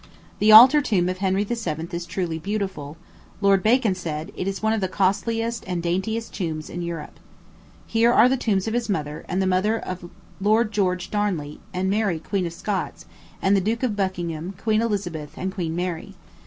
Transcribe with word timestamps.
The 0.39 0.51
altar 0.51 0.81
tomb 0.81 1.09
of 1.09 1.19
Henry 1.19 1.43
VII. 1.43 1.87
is 1.95 2.07
truly 2.07 2.39
beautiful; 2.39 2.97
Lord 3.39 3.61
Bacon 3.61 3.93
said, 3.93 4.31
"It 4.35 4.47
is 4.47 4.63
one 4.63 4.73
of 4.73 4.81
the 4.81 4.87
costliest 4.87 5.63
and 5.67 5.83
daintiest 5.83 6.33
tombs 6.33 6.71
in 6.71 6.81
Europe." 6.81 7.19
Here 7.85 8.11
are 8.11 8.27
tombs 8.35 8.67
of 8.67 8.73
his 8.73 8.89
mother, 8.89 9.23
and 9.29 9.39
the 9.39 9.45
mother 9.45 9.77
of 9.77 10.09
Lord 10.41 10.71
George 10.71 11.11
Darnley, 11.11 11.59
and 11.71 11.87
Mary, 11.87 12.17
Queen 12.17 12.47
of 12.47 12.53
Scots, 12.53 13.05
and 13.43 13.55
the 13.55 13.61
Duke 13.61 13.83
of 13.83 13.95
Buckingham, 13.95 14.55
Queen 14.57 14.81
Elizabeth, 14.81 15.33
and 15.37 15.53
Queen 15.53 15.75
Mary. 15.75 16.15